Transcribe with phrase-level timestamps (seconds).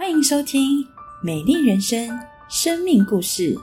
[0.00, 0.82] 欢迎收听
[1.22, 2.08] 《美丽人生》
[2.48, 3.54] 生命故事。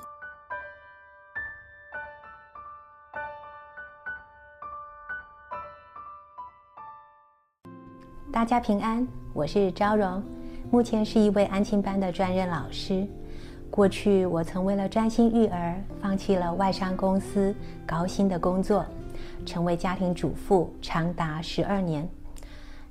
[8.31, 10.23] 大家平安，我是昭荣，
[10.69, 13.07] 目前是一位安亲班的专任老师。
[13.71, 18.85] 过去我曾为了专心育儿，放弃了外商公司高薪的工作，
[19.43, 22.07] 成为家庭主妇长达十二年。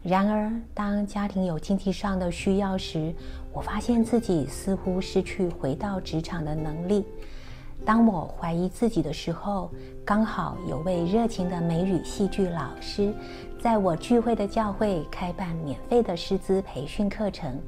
[0.09, 3.13] 然而，当家庭有经济上的需要时，
[3.53, 7.05] 我发现自己似乎失去回到职场的能力。
[7.85, 9.69] 当我怀疑自己的时候，
[10.05, 13.13] 刚好有位热情的美语戏剧老师，
[13.61, 17.61] 在我聚会的教会开办免费的师资培训课程。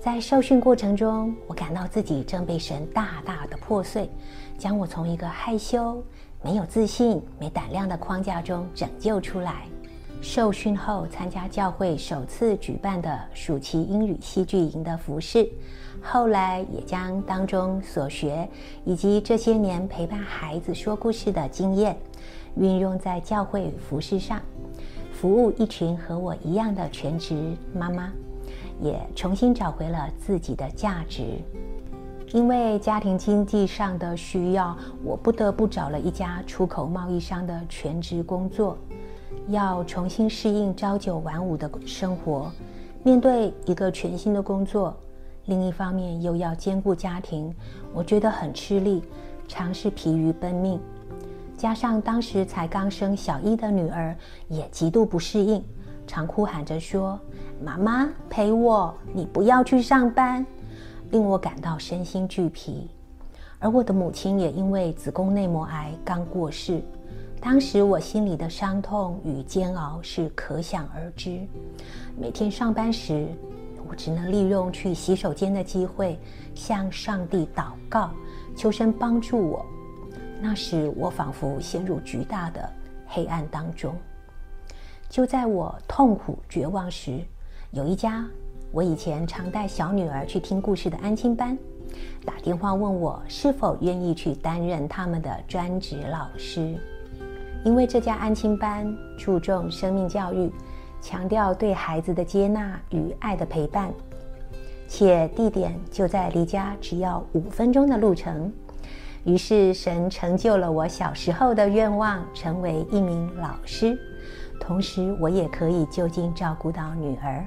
[0.00, 4.08] 在受训过程中，我感到自己正被神大大的破碎，
[4.56, 6.02] 将我从一个害羞、
[6.42, 9.66] 没有自信、没胆量的框架中拯救出来。
[10.20, 15.48] 受训后，参加教会首次举办的暑期英语戏剧营的服饰，
[16.02, 18.46] 后来也将当中所学
[18.84, 21.96] 以及这些年陪伴孩子说故事的经验，
[22.56, 24.40] 运用在教会服饰上，
[25.12, 28.12] 服务一群和我一样的全职妈妈，
[28.80, 31.22] 也重新找回了自己的价值。
[32.32, 38.76] 因为家庭经济上的需要，我不得不找了一家出口贸易商的全职工作。
[39.48, 42.50] 要重新适应朝九晚五的生活，
[43.02, 44.96] 面对一个全新的工作，
[45.46, 47.54] 另一方面又要兼顾家庭，
[47.92, 49.02] 我觉得很吃力，
[49.46, 50.80] 常是疲于奔命。
[51.56, 54.16] 加上当时才刚生小一的女儿
[54.48, 55.64] 也极度不适应，
[56.06, 57.18] 常哭喊着说
[57.64, 60.46] ：“妈妈陪我，你不要去上班。”
[61.10, 62.88] 令我感到身心俱疲。
[63.58, 66.80] 而我的母亲也因为子宫内膜癌刚过世。
[67.40, 71.40] 当时我心里的伤痛与煎熬是可想而知。
[72.16, 73.28] 每天上班时，
[73.88, 76.18] 我只能利用去洗手间的机会，
[76.54, 78.10] 向上帝祷告，
[78.56, 79.64] 求神帮助我。
[80.40, 82.68] 那时我仿佛陷入巨大的
[83.06, 83.94] 黑暗当中。
[85.08, 87.20] 就在我痛苦绝望时，
[87.70, 88.26] 有一家
[88.72, 91.56] 我以前常带小女儿去听故事的安亲班，
[92.26, 96.76] 打电话问我是否愿意去担任他们的专职老师。
[97.68, 100.50] 因为这家安亲班注重生命教育，
[101.02, 103.92] 强调对孩子的接纳与爱的陪伴，
[104.88, 108.50] 且地点就在离家只要五分钟的路程。
[109.24, 113.98] 于是神成就了我小时候的愿望，成为一名老师，
[114.58, 117.44] 同时我也可以就近照顾到女儿。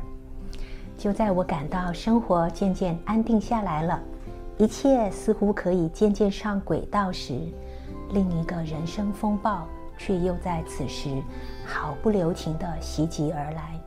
[0.99, 3.99] 就在我感到生活渐渐安定下来了，
[4.59, 7.33] 一切似乎可以渐渐上轨道时，
[8.11, 9.67] 另一个人生风暴。
[10.03, 11.21] 却又在此时
[11.63, 13.79] 毫不留情地袭击而来。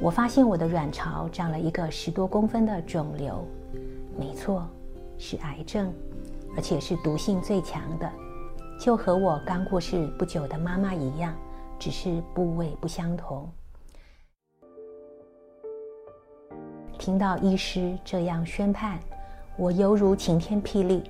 [0.00, 3.44] 我发现我的卵巢长了一个十多公分的肿瘤，
[4.16, 4.64] 没错，
[5.18, 5.92] 是癌症，
[6.56, 8.08] 而且是毒性最强的，
[8.78, 11.34] 就和我刚过世不久的妈妈一样，
[11.80, 13.48] 只是部位不相同。
[16.96, 19.00] 听到医师这样宣判，
[19.56, 21.02] 我犹如晴天霹雳，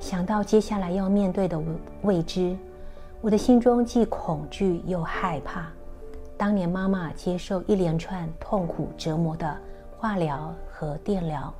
[0.00, 1.60] 想到接下来要面对的
[2.02, 2.56] 未知。
[3.22, 5.70] 我的心中既恐惧又害怕。
[6.36, 9.56] 当年妈妈接受一连串痛苦折磨的
[9.96, 11.54] 化疗和电疗，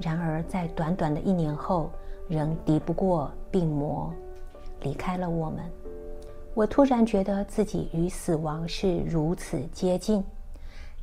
[0.00, 1.90] 然而在短短的一年后，
[2.28, 4.14] 仍敌不过病魔，
[4.82, 5.58] 离开了我们。
[6.54, 10.22] 我突然觉得自己与死亡是如此接近，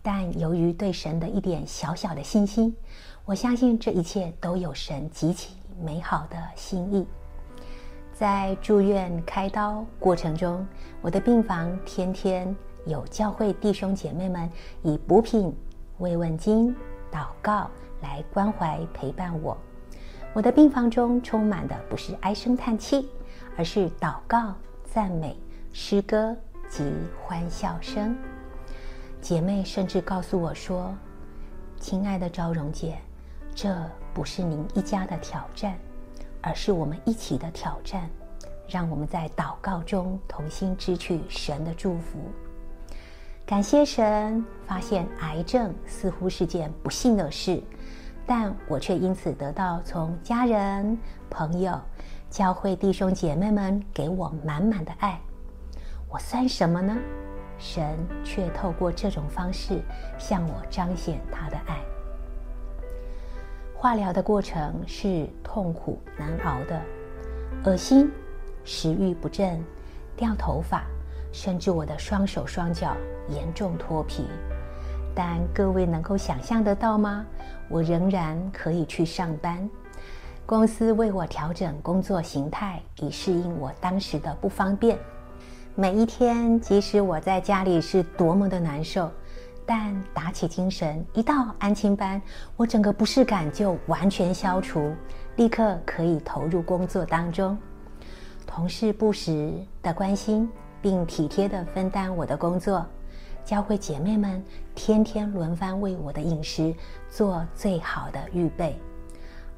[0.01, 2.73] 但由于对神的一点小小的信心，
[3.25, 7.05] 我相信这一切都有神极其美好的心意。
[8.19, 10.67] 在住院开刀过程中，
[11.01, 12.53] 我的病房天天
[12.85, 15.55] 有教会弟兄姐妹们以补品、
[15.99, 16.75] 慰问金、
[17.09, 17.71] 祷告
[18.01, 19.57] 来关怀陪伴我。
[20.33, 23.07] 我的病房中充满的不是唉声叹气，
[23.55, 24.53] 而是祷告、
[24.83, 25.37] 赞美、
[25.71, 26.35] 诗歌
[26.69, 26.91] 及
[27.23, 28.13] 欢笑声。
[29.21, 30.93] 姐妹甚至告诉我说
[31.79, 32.97] ：“亲爱的昭荣姐，
[33.55, 33.73] 这
[34.13, 35.73] 不是您一家的挑战。”
[36.41, 38.09] 而是我们一起的挑战，
[38.67, 42.19] 让我们在祷告中同心支取神的祝福。
[43.45, 47.61] 感谢神，发现癌症似乎是件不幸的事，
[48.25, 50.97] 但我却因此得到从家人、
[51.29, 51.79] 朋友、
[52.29, 55.19] 教会弟兄姐妹们给我满满的爱。
[56.07, 56.95] 我算什么呢？
[57.57, 59.81] 神却透过这种方式
[60.17, 61.81] 向我彰显他的爱。
[63.81, 66.81] 化疗的过程是痛苦难熬的，
[67.63, 68.11] 恶心、
[68.65, 69.63] 食欲不振、
[70.17, 70.83] 掉头发，
[71.31, 72.93] 甚至我的双手双脚
[73.29, 74.27] 严重脱皮。
[75.15, 77.25] 但各位能够想象得到吗？
[77.69, 79.69] 我仍然可以去上班。
[80.45, 84.99] 公司为我调整工作形态，以适应我当时的不方便。
[85.73, 89.09] 每一天，即使我在家里是多么的难受，
[89.71, 92.19] 但打起精神，一到安亲班，
[92.57, 94.91] 我整个不适感就完全消除，
[95.35, 97.55] 立刻可以投入工作当中。
[98.47, 100.49] 同事不时的关心，
[100.81, 102.83] 并体贴的分担我的工作，
[103.45, 104.43] 教会姐妹们
[104.73, 106.73] 天天轮番为我的饮食
[107.07, 108.75] 做最好的预备，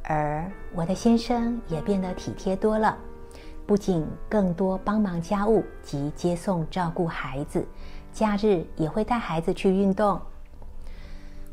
[0.04, 2.98] 而我的先生也变得体贴多了。
[3.66, 7.66] 不仅更多帮忙家务及接送照顾孩子，
[8.12, 10.20] 假日也会带孩子去运动。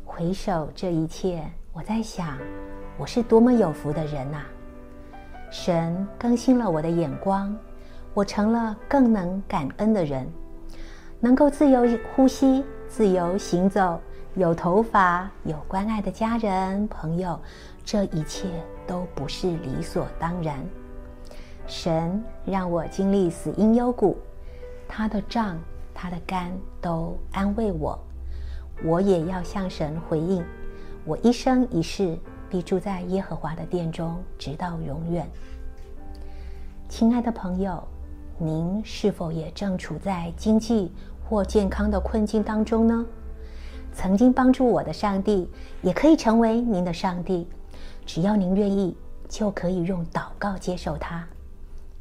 [0.03, 1.41] 回首这一切，
[1.71, 2.37] 我在想，
[2.97, 4.41] 我是多么有福的人呐！
[5.49, 7.55] 神更新了我的眼光，
[8.13, 10.27] 我成了更能感恩的人，
[11.19, 13.99] 能够自由呼吸、自由行走，
[14.35, 17.39] 有头发、有关爱的家人朋友，
[17.85, 18.49] 这一切
[18.85, 20.59] 都不是理所当然。
[21.65, 24.17] 神让我经历死因幽谷，
[24.87, 25.57] 他的杖、
[26.01, 26.49] 他的肝
[26.79, 27.99] 都安慰我。
[28.85, 30.41] 我也要向神回应，
[31.03, 32.17] 我一生一世
[32.49, 35.29] 必住在耶和华的殿中，直到永远。
[36.87, 37.85] 亲爱的朋友，
[38.37, 40.89] 您是否也正处在经济
[41.27, 43.05] 或健康的困境当中呢？
[43.91, 45.49] 曾经帮助我的上帝，
[45.81, 47.45] 也可以成为您的上帝。
[48.05, 48.95] 只要您愿意，
[49.27, 51.27] 就可以用祷告接受他。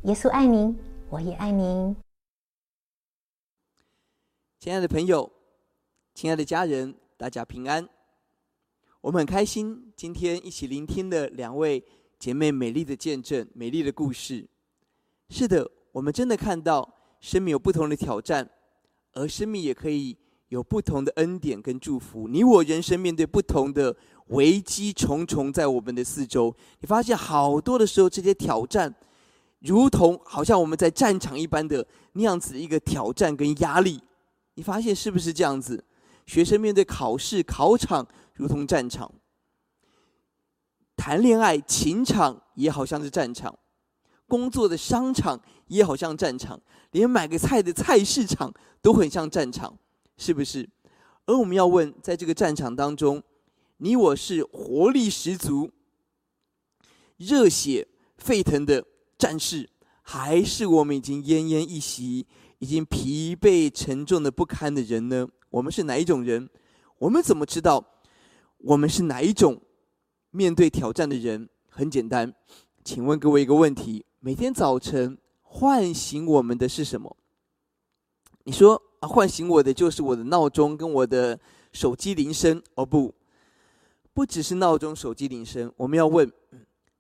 [0.03, 0.79] 耶稣爱您，
[1.11, 1.97] 我也爱您。
[4.61, 5.31] 亲爱的朋友，
[6.17, 7.89] 亲爱的家人，大家平安。
[9.01, 11.81] 我们很开心，今天一起聆听的两位
[12.19, 14.45] 姐妹美丽的见证，美丽的故事。
[15.31, 18.51] 是的，我们真的看到生命有不同的挑战，
[19.13, 20.17] 而生命也可以
[20.49, 22.27] 有不同的恩典跟祝福。
[22.27, 23.97] 你我人生面对不同的
[24.27, 28.93] 危机重重，在我们的四周，你发现好多的时候，这些挑战。
[29.61, 34.01] 如同好像我们在战场一般的那样子一个挑战跟压力，
[34.59, 35.85] 你发现是不是这样子？
[36.27, 39.09] 学生面对考试考场如同战场，
[40.97, 43.57] 谈恋爱情场也好像是战场，
[44.27, 46.61] 工作的商场也好像战场，
[46.91, 48.53] 连买个菜的菜市场
[48.83, 49.79] 都很像战场，
[50.17, 50.69] 是不是？
[51.27, 53.23] 而我们要问，在这个战场当中，
[53.77, 55.71] 你我是活力十足、
[57.17, 58.85] 热血沸腾的？
[59.17, 59.71] 战士，
[60.03, 62.27] 还是我们已经奄奄一息、
[62.59, 65.29] 已经疲惫沉重的不堪的人呢？
[65.51, 66.49] 我们是哪一种人？
[66.99, 67.85] 我们怎么知道
[68.59, 69.61] 我们是哪一种
[70.31, 71.49] 面对挑战的人？
[71.69, 72.35] 很简单，
[72.85, 77.17] 请问各位一个问题：每天早晨唤醒我们的是什么？
[78.45, 81.39] 你说啊，唤醒我的就是我的闹钟跟我的
[81.73, 82.63] 手机铃声？
[82.75, 83.15] 哦不，
[84.13, 85.73] 不只是闹钟、手机铃声。
[85.77, 86.31] 我们要问：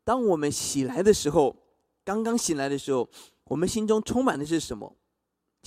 [0.04, 1.56] 当我们醒来的时候。
[2.04, 3.06] 刚刚醒来的时候，
[3.44, 4.96] 我们心中充满的是什么？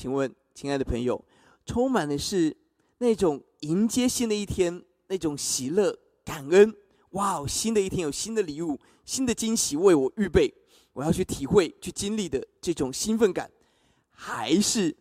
[0.01, 1.24] 请问，亲爱的朋友，
[1.63, 2.57] 充满的是
[2.98, 5.95] 那种迎接新的一天那种喜乐、
[6.25, 6.75] 感恩。
[7.12, 10.51] 哇哦，新的一天有新的礼物、新的惊喜为我预备，
[10.94, 13.51] 我要去体会、去经历的这种兴奋感，
[14.09, 14.98] 还是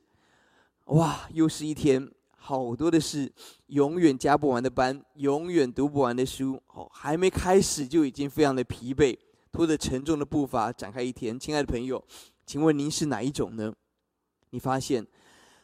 [0.89, 2.07] 哇，又是一天
[2.37, 3.33] 好多的事，
[3.69, 9.17] 永远加不完的班，永远读不完的书，哦，还没开始就已经非常的疲惫。
[9.51, 12.05] 拖着沉重的步伐展开一天，亲爱的朋友，
[12.45, 13.73] 请问您是哪一种呢？
[14.51, 15.07] 你发现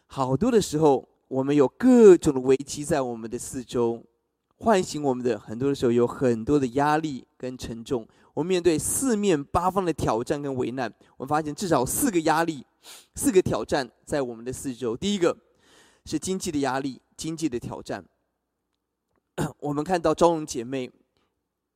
[0.07, 4.03] 好多的时候，我们有各种的危机在我们的四周，
[4.59, 8.07] 唤醒我们的很多的时候有很多的压力跟沉重。
[8.35, 12.65] 我们面对四面八方的挑战跟危难，我们发现至少四个压力、
[13.15, 14.97] 四个挑战在我们的四周。
[14.97, 15.37] 第一个
[16.05, 18.05] 是经济的压力、经济的挑战。
[19.61, 20.91] 我们看到招荣姐妹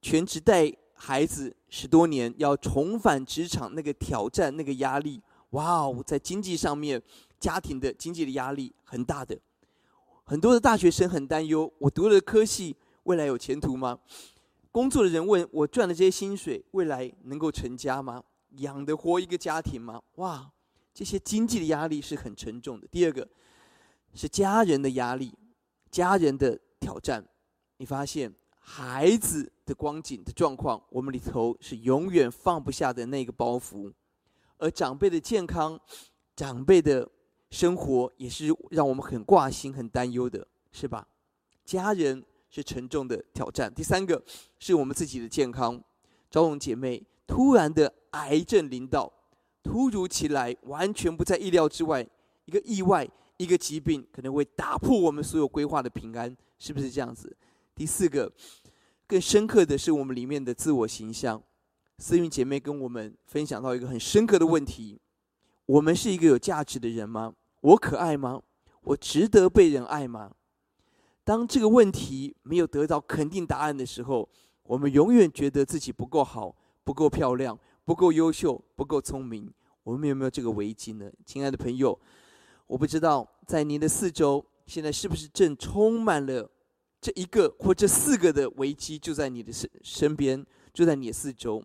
[0.03, 0.73] 全职带。
[1.03, 5.19] 孩子十多年要重返职场，那个挑战、那个压力，
[5.51, 7.03] 哇哦，在经济上面，
[7.39, 9.39] 家庭的经济的压力很大的。
[10.25, 13.99] 很多的大学生很担忧：我读了科系，未来有前途吗？
[14.71, 18.23] 工作的人问我赚的这些薪水，未来能够成家吗？
[18.59, 20.01] 养得活一个家庭吗？
[20.17, 20.53] 哇，
[20.95, 22.87] 这些经济的压力是很沉重的。
[22.89, 23.29] 第二个
[24.15, 25.35] 是家人的压力，
[25.91, 27.27] 家人的挑战。
[27.79, 28.35] 你发现？
[28.63, 33.93] 孩子的光景的状况，我们里头是永远放不下的那个包袱，
[34.61, 35.79] 而长辈的健康、
[36.37, 37.09] 长辈的
[37.51, 41.07] 生活，也是让我们很挂心、很担忧的，是吧？
[41.65, 43.73] 家人是沉重的挑战。
[43.73, 44.23] 第三个
[44.59, 45.83] 是我们自己的健康，
[46.31, 49.13] 招荣姐妹突然的癌症临到，
[49.63, 52.07] 突如其来，完全不在意料之外，
[52.45, 57.35] 一个意外一个疾病可能会打破我们所有规划的平安，是不是这样子？
[57.75, 58.31] 第四个，
[59.07, 61.43] 更深刻的是我们里面的自我形象。
[62.01, 64.99] 思韵姐妹跟我们分享到一个很深刻的问题：
[65.67, 67.35] 我们是一个有价值的人吗？
[67.61, 68.41] 我可爱吗？
[68.81, 70.33] 我值得被人爱吗？
[71.25, 74.27] 当这个问题没有得到肯定答案的时候，
[74.63, 79.53] 我们永远觉得自己不够好、不够漂亮、不够优秀、不够聪明。
[79.83, 81.13] 我们有没有这个危机呢？
[81.27, 81.97] 亲爱的朋友，
[82.67, 86.51] 我不知道在您的四周，现在是不是正充满了
[86.99, 90.47] 这一个或这四个的危机，就在你的身身边。
[90.81, 91.63] 就在你的四周，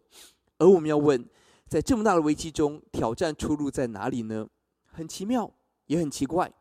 [0.58, 1.26] 而我们要问，
[1.70, 4.46] 在这么大的危机中，挑战出路在哪里呢？
[4.92, 5.50] 很奇妙，
[5.86, 6.52] 也很奇怪。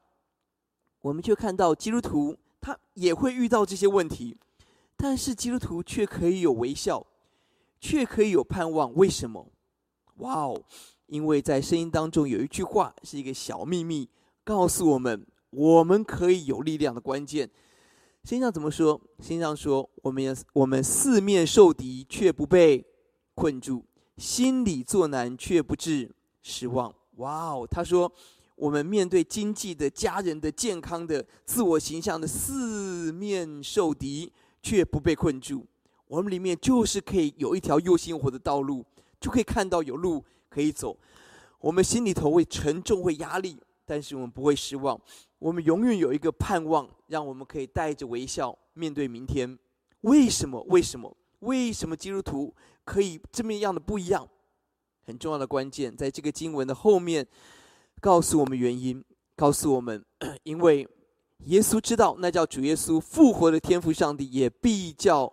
[1.01, 4.37] 我们却看到基督徒他也会遇到这些问题，
[4.97, 7.05] 但是基督徒却可以有微笑，
[7.81, 8.95] 却可以有盼望。
[8.95, 9.51] 为什么？
[10.19, 10.63] 哇哦！
[11.07, 14.09] 因为在声音当中有一句话是一个小秘密，
[14.45, 17.51] 告诉我们我们可以有力量的关键。
[18.25, 18.99] 心上怎么说？
[19.21, 22.83] 心上说：“我们我们四面受敌，却不被
[23.35, 23.85] 困住；
[24.17, 26.11] 心里作难，却不致
[26.43, 27.69] 失望。”哇哦！
[27.71, 28.11] 他说
[28.57, 35.67] ：“我们面对经济的、家人的、健康的、自我形象的四面受敌，却不被困住。
[36.09, 38.83] 我们里面就是可以有一条又心火的道路，
[39.21, 40.97] 就可以看到有路可以走。
[41.61, 45.01] 我们心里头会沉重，会压力，但是我们不会失望。”
[45.39, 49.59] 我们永远有一个盼望，让我们可以带着微笑面对明天。
[50.01, 50.63] 为什么？
[50.69, 51.15] 为什么？
[51.41, 54.27] 为什么基督徒可以这么样的不一样？
[55.07, 57.27] 很重要的关键，在这个经文的后面，
[58.01, 59.05] 告诉我们原因，
[59.37, 60.03] 告诉我们，
[60.45, 60.89] 因为
[61.45, 65.31] 耶稣知道，那叫主耶稣复活的天赋，上帝也必叫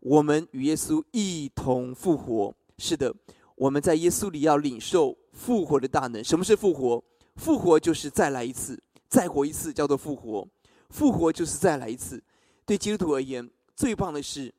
[0.00, 2.52] 我们与耶稣一同复活。
[2.78, 3.14] 是的，
[3.54, 6.24] 我们在耶稣里要领受复活的大能。
[6.24, 7.00] 什么是复活？
[7.36, 8.82] 复活就是再来一次。
[9.08, 10.48] 再活一次叫做复活，
[10.88, 12.24] 复活就是再来一次。
[12.64, 14.54] 对基督徒而言，最棒的是，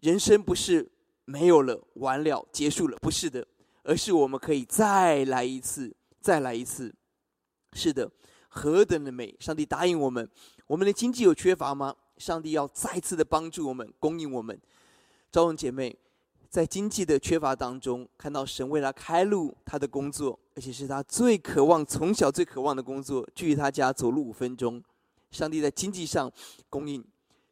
[0.00, 0.90] 人生不是
[1.24, 3.46] 没有了、完了、结束了，不是的，
[3.84, 6.92] 而是我们可以再来一次，再来一次。
[7.74, 8.10] 是的，
[8.48, 9.36] 何等的美！
[9.38, 10.28] 上帝答应我们，
[10.66, 11.94] 我们的经济有缺乏吗？
[12.18, 14.60] 上帝要再次的帮助我们，供应我们。
[15.30, 15.96] 招荣姐妹。
[16.50, 24.82] 在经济的缺乏当中，看到神为他开路，他的工作，而且是他最渴望、从小最渴望的工作，距离他家走路五分钟。
[25.30, 26.30] 上帝在经济上
[26.68, 27.04] 供应，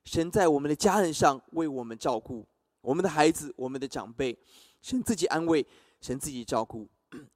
[0.05, 2.45] 神在我们的家人上为我们照顾
[2.81, 4.37] 我们的孩子、我们的长辈，
[4.83, 5.64] 神自己安慰，
[6.00, 6.88] 神自己照顾。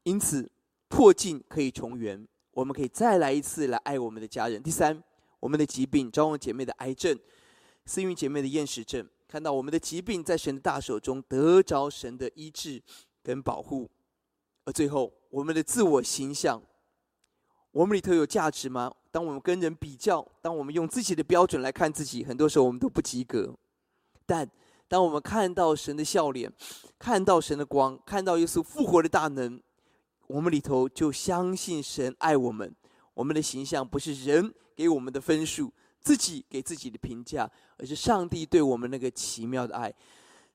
[0.02, 0.50] 因此，
[0.88, 4.60] 破镜可以重圆，我们可以再来一次来爱我们的家人。
[4.60, 5.00] 第三，
[5.38, 7.16] 我们的疾病，招望姐妹的癌症，
[7.84, 9.08] 思云姐妹的厌食症。
[9.28, 12.82] 看到我们的疾病在神的大手中得着神的医治
[13.22, 13.90] 跟保护，
[14.66, 16.62] 而最后我们的自我形象，
[17.70, 18.92] 我们里头有价值吗？
[19.10, 23.54] 当我们跟人比较，当我们用自己的标准来看自己，很多时候我们都不及格。
[24.26, 24.46] 但
[24.86, 26.52] 当我们看到神的笑脸，
[26.98, 29.58] 看到神的光，看到耶稣复活的大能，
[30.26, 32.76] 我们里头就相信神爱我们。
[33.14, 35.72] 我们的形象不是人给我们的分数。
[36.02, 39.92] 自己给自己的评价，而是上帝对我们那个奇妙的爱。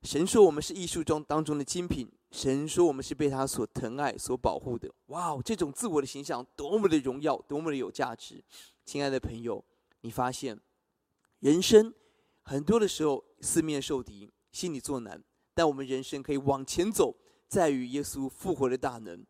[0.03, 4.87] 神说我们是艺术中当中的精品，神说我们是被他所疼爱、所保护的。
[5.07, 8.43] 哇哦，这种自我的形象多么的荣耀，多么的有价值！
[8.85, 9.63] 亲爱的朋友，
[10.01, 10.59] 你发现
[11.39, 11.91] 人生
[12.43, 15.21] 很多的时候四面受敌，心里作难，
[15.55, 17.15] 但我们人生可以往前走，
[17.47, 19.25] 在于耶稣复活的大能。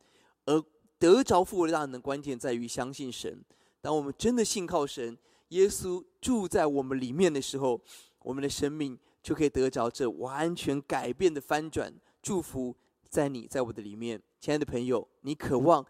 [0.45, 0.61] 而
[0.99, 3.41] 得着复活的大能，关键在于相信神。
[3.79, 5.17] 当我们真的信靠神。
[5.49, 7.81] 耶稣住在我们里面的时候，
[8.19, 12.75] 我们的生命就可以得着这完全改变的翻转祝福，
[13.09, 15.85] 在你在我的里面，亲爱的朋友，你渴望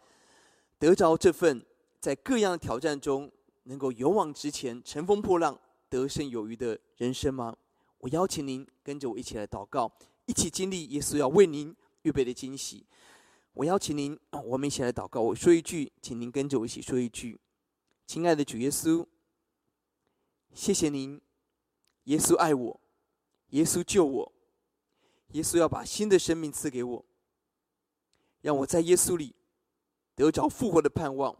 [0.77, 1.65] 得着这份
[1.99, 3.31] 在各样挑战中
[3.63, 5.59] 能够勇往直前、乘风破浪、
[5.89, 7.55] 得胜有余的人生吗？
[7.97, 9.91] 我邀请您跟着我一起来祷告，
[10.27, 12.85] 一起经历耶稣要为您预备的惊喜。
[13.53, 15.19] 我邀请您，我们一起来祷告。
[15.19, 17.39] 我说一句，请您跟着我一起说一句
[18.05, 19.03] ：“亲爱的主耶稣。”
[20.57, 21.21] 谢谢您，
[22.05, 22.81] 耶稣爱我，
[23.49, 24.33] 耶稣救我，
[25.33, 27.05] 耶稣要把新的生命赐给我，
[28.41, 29.35] 让我在耶稣里
[30.15, 31.39] 得着复活的盼望，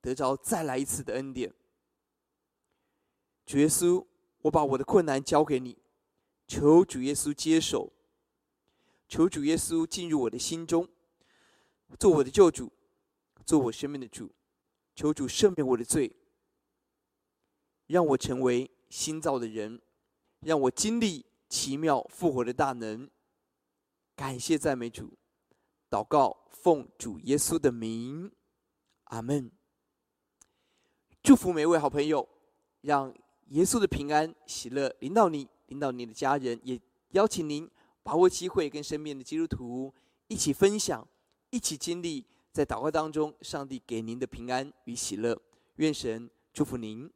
[0.00, 1.54] 得着再来一次的恩典。
[3.46, 4.04] 主耶稣，
[4.42, 5.78] 我把我的困难交给你，
[6.48, 7.92] 求主耶稣接手，
[9.08, 10.88] 求主耶稣进入我的心中，
[12.00, 12.72] 做我的救主，
[13.46, 14.32] 做我生命的主，
[14.96, 16.12] 求主赦免我的罪。
[17.86, 19.80] 让我成为新造的人，
[20.40, 23.08] 让我经历奇妙复活的大能。
[24.16, 25.12] 感谢赞美主，
[25.90, 28.30] 祷告奉主耶稣的名，
[29.04, 29.50] 阿门。
[31.22, 32.28] 祝福每位好朋友，
[32.82, 33.12] 让
[33.48, 36.60] 耶稣的平安、喜乐临到你，临到你的家人。
[36.62, 37.68] 也邀请您
[38.02, 39.92] 把握机会，跟身边的基督徒
[40.28, 41.06] 一起分享，
[41.50, 45.40] 一起经历在祷告当中上帝给您的平安与喜乐。
[45.76, 47.10] 愿神祝福您。